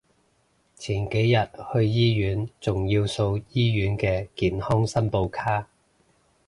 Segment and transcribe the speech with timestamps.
[0.77, 5.67] 前幾日去醫院仲要掃醫院嘅健康申報卡